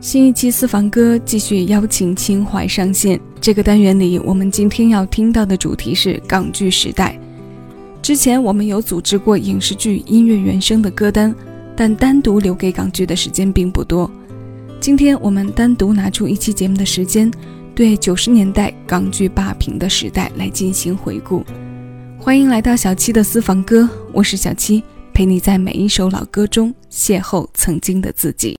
[0.00, 3.20] 新一期私房歌继续邀请情怀上线。
[3.38, 7.20] 这个单元里，我们今天要听到的主题是港剧时代。
[8.00, 11.34] 之前我们有组织过影视剧音乐原声的歌单，
[11.76, 14.10] 但单独留给港剧的时间并不多。
[14.80, 17.30] 今天我们单独拿出一期节目的时间，
[17.74, 21.44] 对九十年代港剧霸屏的时代来进行回顾。
[22.18, 24.82] 欢迎来到小七的私房歌，我是小七，
[25.12, 28.56] 陪你在每一首老歌中邂逅曾经的自己。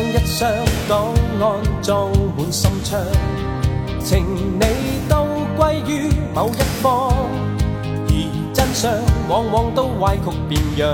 [0.00, 0.48] 一箱
[0.88, 3.00] 档案装满心窗，
[4.02, 4.24] 情
[4.58, 4.64] 理
[5.08, 5.26] 都
[5.56, 7.12] 归于某一方，
[8.06, 8.90] 而真相
[9.28, 10.88] 往往都歪曲变样。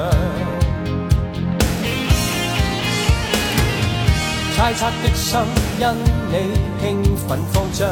[4.56, 5.38] 猜测的心
[5.80, 5.86] 因
[6.30, 6.34] 你
[6.80, 7.88] 兴奋慌张，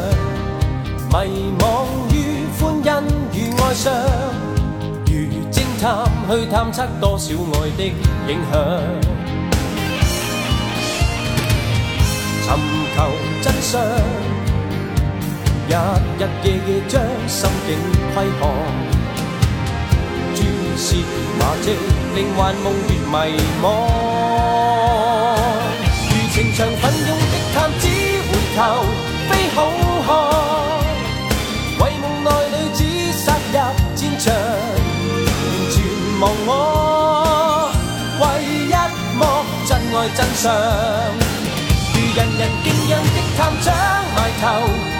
[1.10, 1.62] 迷惘
[2.12, 2.16] 于
[2.58, 2.88] 欢欣
[3.32, 3.92] 与哀伤，
[5.06, 5.10] 如
[5.50, 7.84] 侦探去探测多少爱的
[8.28, 9.11] 影响。
[12.42, 12.48] 寻
[12.96, 12.98] 求
[13.40, 13.80] 真相，
[15.68, 15.70] 日
[16.18, 17.70] 日夜夜将心境
[18.12, 18.42] 窥看，
[20.34, 20.38] 蛛
[20.76, 20.84] 丝
[21.38, 21.66] 马迹
[22.16, 23.14] 令幻梦越迷
[23.62, 23.64] 惘。
[26.10, 27.82] 如情场奋勇的探子
[28.28, 28.60] 回头，
[29.28, 29.56] 非好
[30.06, 30.10] 汉。
[31.78, 32.78] 为梦内女子
[33.12, 33.54] 杀入
[33.94, 35.28] 战场，完
[35.70, 35.74] 全
[36.20, 36.50] 忘我，
[38.20, 38.22] 为
[38.66, 38.74] 一
[39.16, 39.20] 幕
[39.66, 41.21] 真爱真相。
[42.42, 43.72] 人人敬仰的探长，
[44.16, 44.91] 埋头。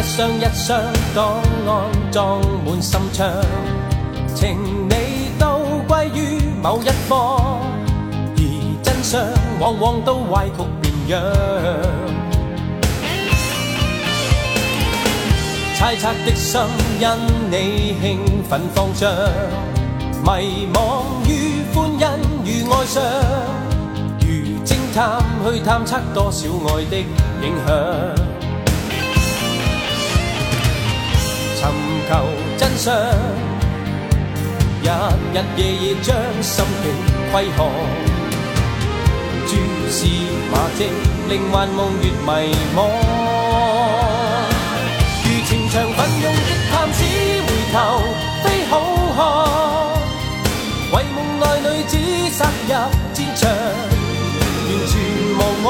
[0.00, 0.80] 一箱一箱
[1.14, 1.36] 档
[1.68, 3.30] 案装满心窗，
[4.34, 4.56] 情
[4.88, 4.94] 理
[5.38, 7.60] 都归于某一方，
[8.34, 8.42] 而
[8.82, 9.20] 真相
[9.60, 11.20] 往往都歪曲变样。
[15.76, 16.58] 猜测的心
[16.98, 17.06] 因
[17.50, 19.12] 你兴奋慌张，
[20.24, 22.08] 迷惘于欢欣
[22.46, 23.02] 与哀伤，
[24.18, 26.96] 如侦探去探测多少爱的
[27.42, 28.29] 影响。
[31.60, 31.68] 寻
[32.08, 32.10] 求
[32.56, 32.94] 真相，
[34.82, 34.88] 日
[35.34, 36.84] 日夜夜将心境
[37.30, 37.58] 窥看，
[39.46, 39.52] 蛛
[39.90, 40.06] 丝
[40.50, 40.88] 马迹
[41.28, 42.78] 令幻梦越迷惘。
[45.22, 46.98] 如情场奋勇的探子
[47.44, 47.76] 回头，
[48.42, 48.72] 非好
[49.14, 49.20] 汉。
[50.94, 51.92] 为梦内女子
[52.30, 52.72] 杀入
[53.12, 53.50] 战场，
[54.64, 54.92] 完全
[55.38, 55.68] 忘我，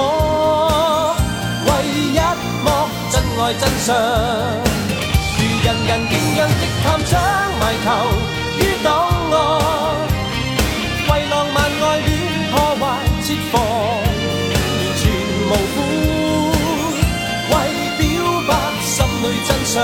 [1.67, 1.69] 为
[2.12, 2.17] 一
[2.62, 2.67] 幕
[3.11, 4.69] 真爱真相。
[6.82, 7.20] 探长，
[7.60, 7.88] 埋头
[8.58, 8.88] 于档
[9.32, 9.36] 案，
[11.08, 12.08] 为浪漫爱恋
[12.50, 12.82] 破坏
[13.22, 13.62] 设防，完
[14.96, 15.02] 全
[15.46, 15.78] 无辜，
[17.50, 17.52] 为
[17.98, 18.02] 表
[18.48, 18.50] 白
[18.82, 18.92] 心
[19.22, 19.76] 里真相，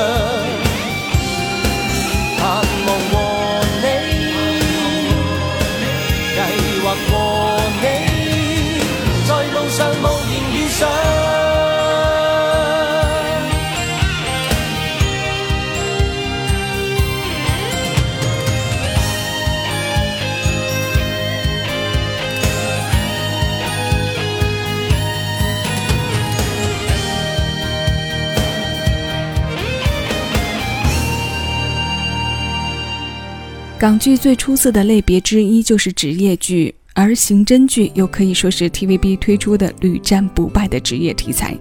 [33.86, 41.56] 港剧最出色的类别之一就是职业剧，而刑侦剧又可以说是 TVB 推出的屡战不败的职业题材。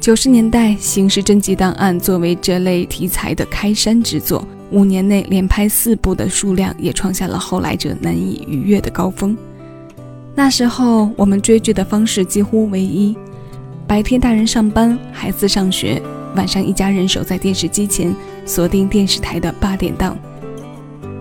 [0.00, 9.36] 九十年代，《刑事侦缉档案》作为这类题材的开山之作，五年内连拍四部的数量也创下了后来者难以逾越的高峰。
[10.34, 13.14] 那时候，我们追剧的方式几乎唯一：
[13.86, 16.00] 白天大人上班，孩子上学，
[16.34, 18.16] 晚上一家人守在电视机前，
[18.46, 20.16] 锁定电视台的八点档。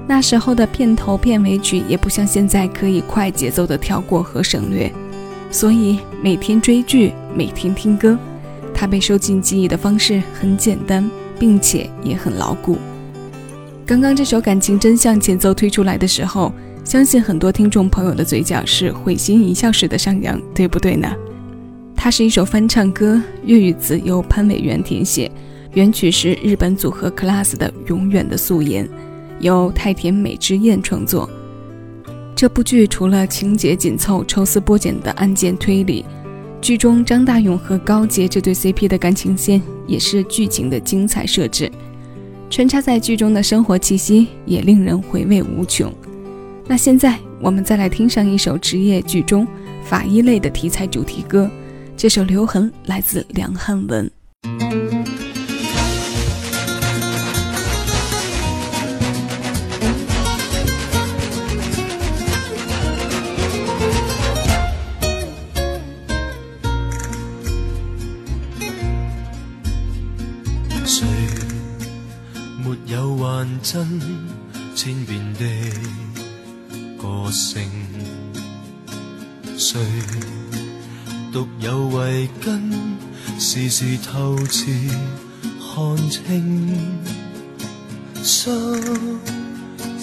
[0.07, 4.89] 那时候的片头片尾曲也不像现在可以快节奏的跳过和省略，
[5.51, 8.17] 所以每天追剧，每天听歌，
[8.73, 12.77] 它被收进记忆的方式很简单，并且也很牢固。
[13.85, 16.53] 刚刚这首《感情真相》前奏推出来的时候，
[16.85, 21.13] 相信很多听众朋友的嘴角是会心一笑似的上扬，对不对呢？
[21.95, 25.29] 它是一首翻唱歌，粤语词由潘伟元填写，
[25.73, 28.85] 原曲是日本组合 Class 的《永远的素颜》，
[29.39, 31.29] 由太田美之彦创作。
[32.35, 36.05] 这部剧除了情节紧凑、抽丝剥茧的案件推理，
[36.61, 41.71] 剧中张大勇和高洁这对 CP 的感情线也是剧情的精彩设置。
[42.49, 45.91] 穿插在剧中的生活气息也令人回味无穷。
[46.67, 49.47] 那现在我们再来听上一首职业剧中
[49.83, 51.49] 法医类的题材主题歌，
[51.95, 54.09] 这首《留痕》来自梁汉文。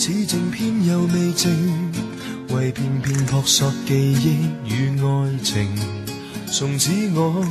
[0.04, 1.50] 似静偏又未静，
[2.50, 5.66] 为片片扑朔记忆与爱情。
[6.46, 7.42] 从此我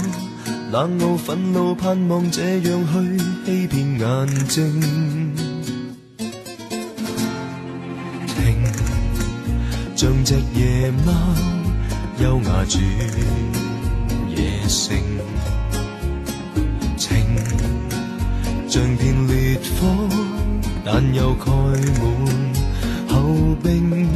[0.71, 2.63] 冷傲愤怒，盼望这样
[2.93, 5.33] 去欺骗眼睛。
[9.95, 11.11] 像只夜猫，
[12.21, 12.83] 优雅转
[14.29, 14.95] 夜城，
[16.97, 17.17] 情
[18.69, 20.07] 像片烈火，
[20.85, 22.03] 但又盖满
[23.07, 24.07] 厚冰。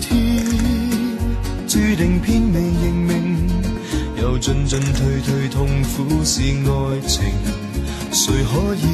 [0.00, 0.08] 天
[1.66, 3.48] 注定偏未认命，
[4.20, 7.22] 又进进退退，痛苦是爱情，
[8.12, 8.84] 谁可以？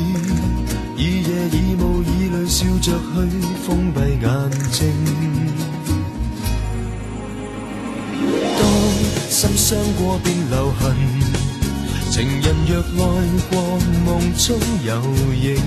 [0.98, 3.16] 以夜以雾以泪笑着去
[3.66, 4.80] 封闭眼睛。
[8.58, 8.62] 当
[9.28, 10.96] 心伤过便留痕，
[12.10, 13.06] 情人若爱
[13.50, 14.90] 过梦中有
[15.34, 15.60] 影，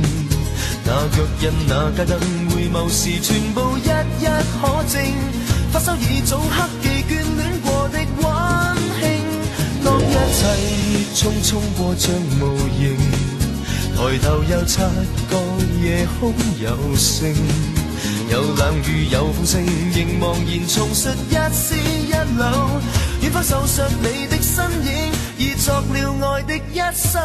[0.91, 2.19] 那脚印那街灯
[2.49, 4.99] 回眸时全部一一可证。
[5.71, 8.25] 发梢已早刻记眷恋过的温
[8.99, 9.03] 馨，
[9.85, 10.41] 当一切
[11.13, 11.47] 匆匆
[11.77, 12.97] 过像无形。
[13.95, 14.81] 抬头又察
[15.29, 15.37] 觉
[15.79, 17.35] 夜空有星，
[18.31, 19.63] 有冷雨有风声，
[19.93, 22.41] 仍茫然重述一丝一缕。
[23.21, 27.21] 远方受伤你的身影，已作了爱的一生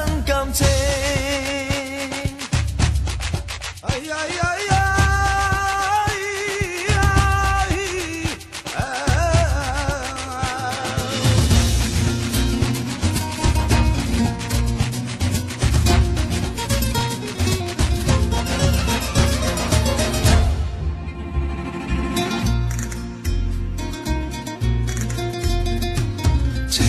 [26.68, 26.84] 情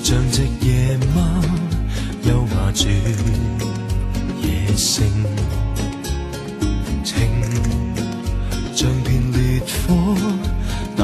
[0.00, 1.42] 像只夜猫，
[2.22, 3.17] 优雅转。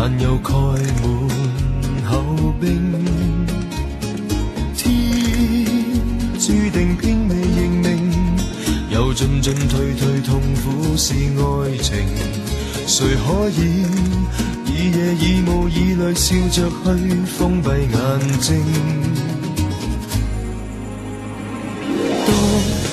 [0.06, 2.92] 但又盖满口冰
[4.76, 5.64] 天
[6.38, 8.12] 注定偏未认命
[8.90, 12.06] 又进进退退痛苦是爱情
[12.86, 13.86] 谁可以
[14.66, 18.62] 以夜以雾以泪笑着去封闭眼睛。
[22.26, 22.36] 当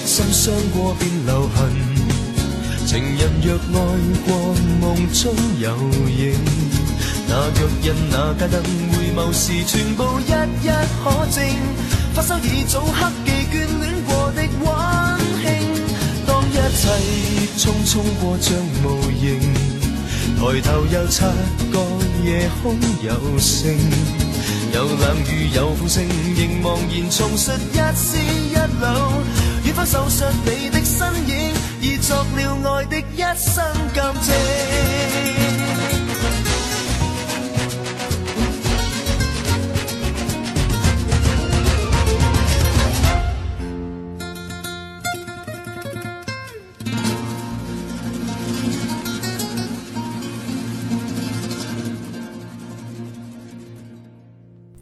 [0.05, 1.69] 心伤过便留痕
[2.85, 5.75] 情人若爱过梦中有
[6.07, 6.60] 影。
[7.33, 8.61] 那脚印那街灯
[8.91, 10.31] 回眸时全部一
[10.65, 10.69] 一
[11.01, 11.41] 可证。
[12.13, 14.67] 发梢已早刻记眷恋过的温
[15.41, 15.45] 馨，
[16.27, 16.83] 当一切
[17.57, 18.85] 匆匆过像无
[19.17, 19.39] 形。
[20.37, 21.25] 抬头又察
[21.71, 21.79] 觉
[22.25, 23.79] 夜空有星，
[24.73, 26.03] 有冷雨有风声，
[26.35, 28.85] 仍茫然重述一丝一缕。
[29.63, 35.50] 远方受伤你的身影，已作了爱的一生感情。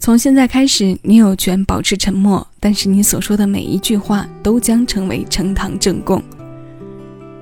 [0.10, 6.20] 从现在开始，你有权保持沉默，但是你所说的每一句话都将成为呈堂证供。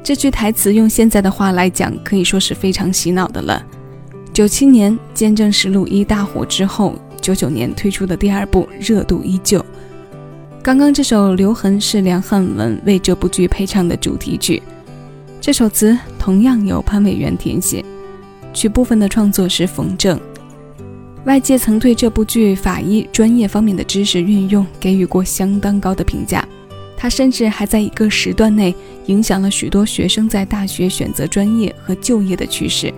[0.04, 3.66] 这句台词用现在的话来讲，可以说是非常洗脑的了。
[4.34, 9.66] 九七年《见证实录》一大火之后，九九年推出的第二部热度依旧。
[10.62, 14.62] 刚刚这首《留痕》是梁汉文为这部剧配唱的主题曲，
[15.40, 17.86] 这首词同样由潘伟元填写，
[18.54, 20.20] 曲部分的创作是冯正。
[21.28, 26.48] 外界曾对这部剧法医专业方面的知识运用给予过相当高的评价，
[26.96, 28.74] 它甚至还在一个时段内
[29.08, 32.94] 影响了许多学生在大学选择专业和就业的趋势。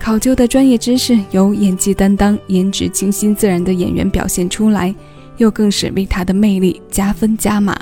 [0.00, 4.94] 考究的专业知识由演技担当、颜值清新自然的演员表现出来。
[5.38, 7.74] 又更是为他的魅力加分加码。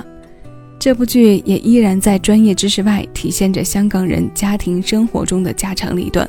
[0.79, 6.27] 这部剧也依然在专业知识外，体现着香港人家庭生活中的家长里短，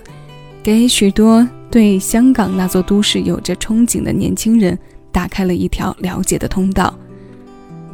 [0.63, 4.77] 给许多对香港那座都市有着憧憬的年轻人
[5.11, 6.93] 打开了一条了解的通道。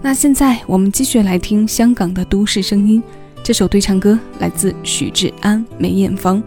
[0.02, 3.02] 那现在我们继续来听香港的都市声音，
[3.42, 6.44] 这首对唱歌来自许志安、梅艳芳，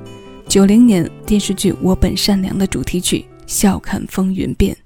[0.47, 4.77] 九零年电视剧《我本善良》的主题曲《笑看风云变》。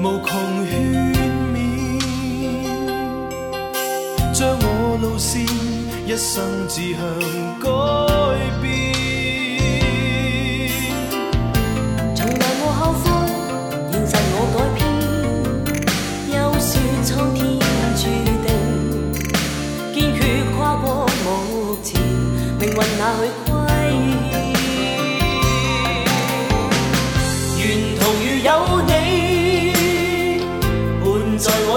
[0.00, 0.30] 无穷
[0.64, 0.70] 劝
[1.52, 1.56] 勉，
[4.32, 5.42] 将我路线
[6.06, 7.00] 一生志向
[7.58, 7.66] 改
[8.62, 8.64] 变。
[12.14, 13.04] 从来无后悔，
[13.90, 14.78] 现实我改变，
[16.30, 16.70] 休说
[17.02, 17.38] 苍天
[17.96, 18.00] 注
[18.46, 18.48] 定，
[19.92, 20.18] 坚决
[20.56, 20.86] 跨过
[21.24, 21.26] 目
[21.82, 21.88] 前。
[22.60, 23.47] 命运哪去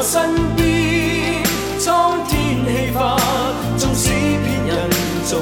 [0.02, 1.44] 身边，
[1.78, 3.16] 苍天气化，
[3.78, 4.90] 纵使骗人
[5.28, 5.40] 总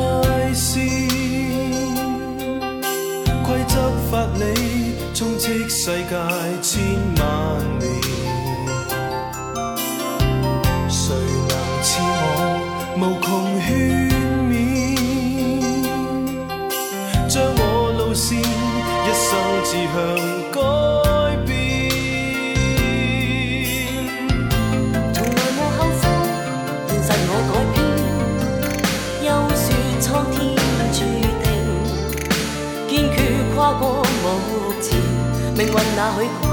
[0.00, 0.80] 爱线，
[3.46, 3.74] 规则
[4.10, 4.44] 法理
[5.14, 6.14] 充斥世界
[6.62, 6.80] 千
[7.16, 7.24] 万
[7.78, 7.82] 年。
[10.88, 11.14] 谁
[11.48, 11.52] 能
[11.82, 12.04] 似我
[12.98, 13.49] 无穷？
[35.60, 36.49] 命运哪许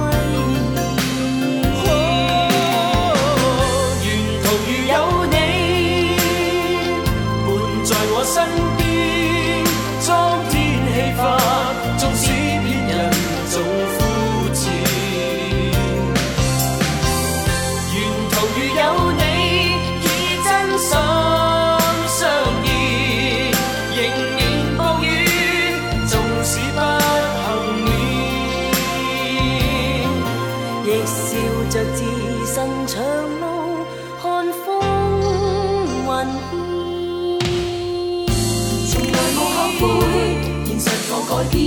[41.37, 41.61] 改变。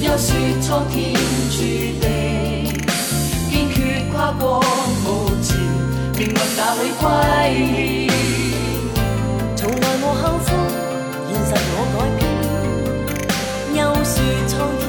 [0.00, 1.14] 又说苍天
[1.52, 1.56] 注
[2.00, 2.02] 定，
[3.48, 4.60] 坚决跨过
[5.04, 5.56] 目前，
[6.18, 8.10] 命运哪里归？
[9.54, 10.46] 从来无后悔，
[11.28, 12.20] 现实我改变。
[13.76, 14.12] 又说
[14.48, 14.88] 苍天。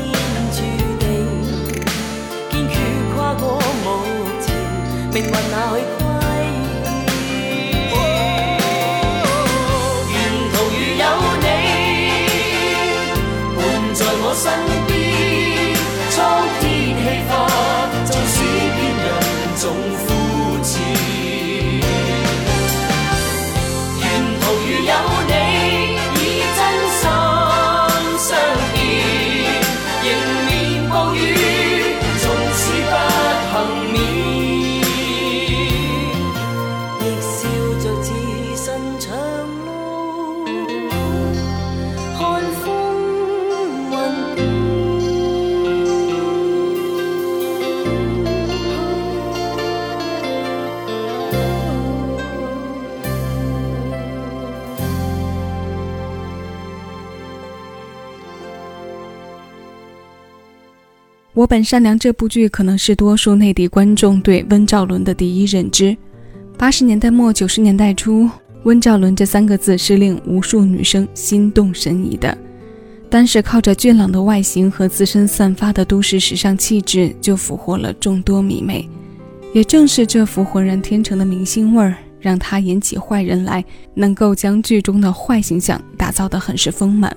[5.12, 5.99] 命运哪去
[61.40, 65.96] 我本善良这部剧可能是多数内地观众对温兆伦的第一认知。
[66.58, 68.30] 八十年代末九十年代初，
[68.64, 72.38] 温兆伦这三个字是令无数女生心动神怡的。
[73.10, 78.90] 单是靠着俊朗的外形和自身散发的都市时尚气质，就俘获了众多迷妹。
[79.54, 87.16] 也正是这副浑然天成的明星味儿，让他演起坏人来，能够将剧中的坏形象打造得很是丰满。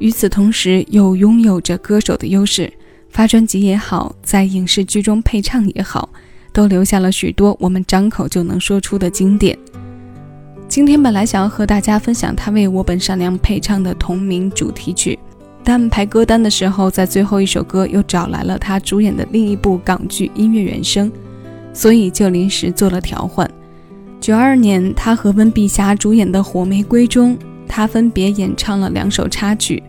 [0.00, 2.72] 与此同时，又拥有着歌手的优势，
[3.18, 6.08] 发专辑也好，在影视剧中配唱也好，
[6.52, 9.58] 都留下了许多我们张口就能说出的经典。
[10.68, 15.18] 今天本来想要和大家分享他为我本善良配唱的同名主题曲，
[15.64, 21.10] 但排歌单的时候，在最后一首歌又找来了他主演的另一部港剧音乐原声，
[21.72, 23.50] 所以就临时做了调换。
[24.20, 29.82] 九二年，他和温碧霞主演的《火玫瑰》中，他分别演唱了两首插曲。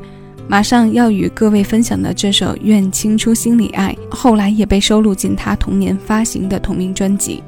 [0.52, 7.44] 马上要与各位分享的这首《愿倾出心里爱》，后来也被收录进他同年发行的同名专辑。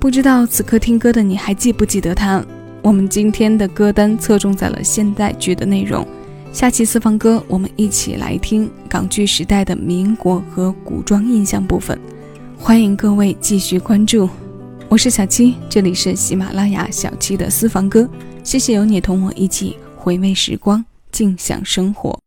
[0.00, 2.44] 不知道此刻听歌的你还记不记得他？
[2.82, 6.04] 我们今天的歌单侧重在了现代剧的内容，
[6.52, 11.96] 下期私房歌我们一起来听港剧时代的民国和古装印象部分。
[12.58, 14.28] 欢迎各位继续关注，
[14.88, 18.08] 我是小七，这里是喜马拉雅小七的私房歌。
[18.42, 22.20] 谢谢有你同我一起回味时光，静享生活。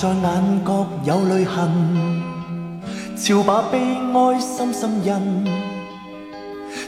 [0.00, 2.22] 在眼角有泪痕，
[3.18, 5.44] 潮把悲哀深深印，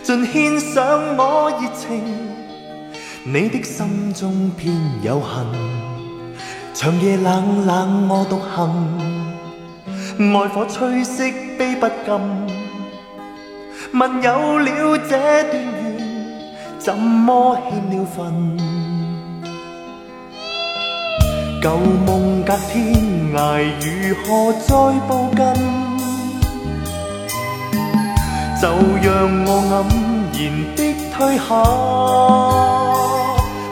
[0.02, 0.82] 尽献上
[1.18, 2.02] 我热情。
[3.22, 5.44] 你的心中偏有恨，
[6.72, 8.88] 长夜冷冷我独行，
[10.18, 12.18] 爱火吹熄悲不禁。
[13.92, 15.18] 问有了这
[15.50, 15.98] 段缘，
[16.78, 18.71] 怎么欠了份？
[21.62, 22.92] 旧梦隔天
[23.32, 23.86] 涯，如
[24.24, 24.74] 何再
[25.06, 25.40] 步近？
[28.60, 28.66] 就
[29.00, 29.08] 让
[29.46, 29.72] 我黯
[30.34, 30.40] 然
[30.74, 30.78] 的
[31.12, 31.44] 退下，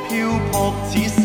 [0.09, 0.11] 漂
[0.53, 0.55] 泊
[0.89, 1.23] 此生。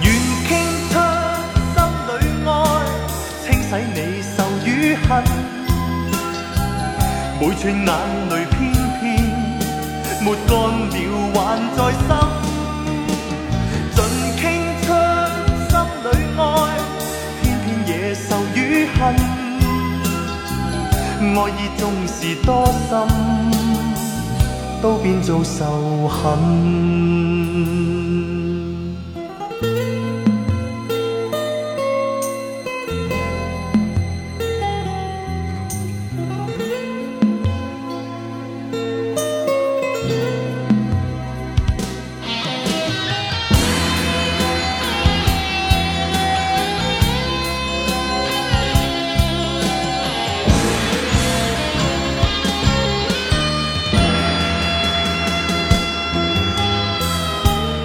[0.00, 0.06] 愿
[0.46, 0.50] 倾
[0.88, 0.94] 出
[1.74, 2.10] 心里
[2.46, 2.50] 爱，
[3.42, 3.96] 清洗你
[4.36, 5.08] 愁与恨，
[7.40, 7.90] 每串眼
[8.30, 8.32] 泪。
[10.28, 10.52] 抹干
[10.90, 10.94] 了，
[11.32, 11.36] 还
[11.74, 12.10] 在心。
[13.94, 13.98] 尽
[14.36, 14.40] 倾
[14.82, 14.86] 出
[15.70, 15.72] 心
[16.04, 16.42] 里爱，
[17.40, 18.58] 偏偏野愁与
[18.94, 19.00] 恨。
[21.20, 22.48] 爱意纵是多
[22.90, 22.92] 深，
[24.82, 27.87] 都变做仇恨。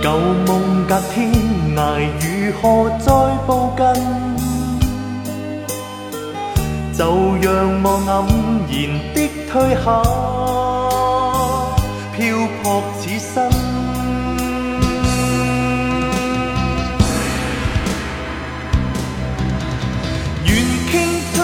[0.03, 0.11] 旧
[0.45, 1.31] 梦隔天
[1.77, 1.79] 涯，
[2.19, 2.61] 如何
[2.99, 3.07] 再
[3.47, 3.81] 步近？
[6.93, 6.99] 就
[7.41, 7.47] 让
[7.81, 8.11] 我黯
[8.67, 8.75] 然
[9.13, 9.17] 的
[9.49, 9.85] 退下，
[12.11, 12.19] 漂
[12.61, 13.33] 泊此生。
[20.43, 20.49] 愿
[20.91, 20.93] 倾
[21.31, 21.35] 出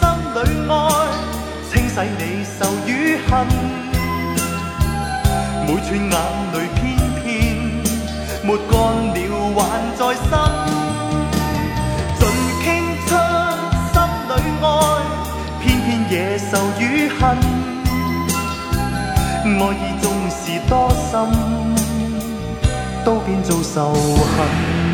[0.00, 0.36] 心里
[0.70, 0.72] 爱，
[1.70, 2.22] 清洗你
[2.58, 2.90] 愁与
[3.28, 3.30] 恨，
[5.66, 6.12] 每串眼
[6.54, 6.93] 泪偏。
[8.46, 8.72] 抹干
[9.14, 9.18] 了，
[9.56, 9.60] 还
[9.96, 10.22] 在心。
[12.18, 12.22] 尽
[12.62, 12.64] 倾
[13.06, 13.10] 出
[13.92, 13.96] 心
[14.28, 14.30] 里
[14.62, 14.66] 爱，
[15.60, 17.20] 偏偏惹愁与恨。
[19.46, 20.72] 爱意纵是多
[21.10, 21.12] 深，
[23.04, 24.93] 都变做仇恨。